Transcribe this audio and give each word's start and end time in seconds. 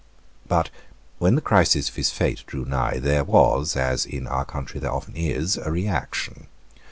But, 0.47 0.71
when 1.19 1.35
the 1.35 1.41
crisis 1.41 1.87
of 1.89 1.95
his 1.95 2.09
fate 2.09 2.43
drew 2.47 2.65
nigh, 2.65 2.97
there 2.97 3.23
was, 3.23 3.75
as 3.75 4.03
in 4.03 4.25
our 4.25 4.45
country 4.45 4.79
there 4.79 4.91
often 4.91 5.15
is, 5.15 5.57
a 5.57 5.69
reaction. 5.69 6.47